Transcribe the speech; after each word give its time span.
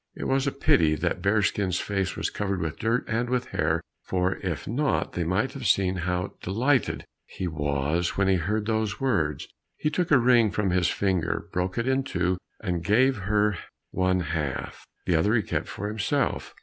It 0.15 0.23
was 0.27 0.47
a 0.47 0.51
pity 0.51 0.95
that 0.95 1.21
Bearskin's 1.21 1.79
face 1.79 2.15
was 2.15 2.31
covered 2.31 2.59
with 2.59 2.79
dirt 2.79 3.05
and 3.07 3.29
with 3.29 3.49
hair, 3.49 3.83
for 4.01 4.37
if 4.37 4.67
not 4.67 5.13
they 5.13 5.23
might 5.23 5.51
have 5.51 5.67
seen 5.67 5.95
how 5.97 6.33
delighted 6.41 7.05
he 7.27 7.47
was 7.47 8.17
when 8.17 8.27
he 8.27 8.37
heard 8.37 8.65
these 8.65 8.99
words. 8.99 9.47
He 9.77 9.91
took 9.91 10.09
a 10.09 10.17
ring 10.17 10.49
from 10.49 10.71
his 10.71 10.87
finger, 10.87 11.47
broke 11.53 11.77
it 11.77 11.87
in 11.87 12.01
two, 12.03 12.39
and 12.61 12.83
gave 12.83 13.17
her 13.17 13.59
one 13.91 14.21
half, 14.21 14.87
the 15.05 15.15
other 15.15 15.35
he 15.35 15.43
kept 15.43 15.67
for 15.67 15.87
himself. 15.87 16.55